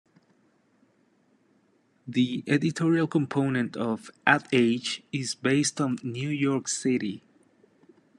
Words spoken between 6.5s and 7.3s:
City.